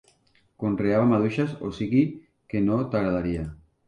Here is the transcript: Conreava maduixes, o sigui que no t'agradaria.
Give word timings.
Conreava 0.61 1.03
maduixes, 1.11 1.53
o 1.67 1.69
sigui 1.79 2.01
que 2.55 2.63
no 2.71 2.79
t'agradaria. 2.95 3.45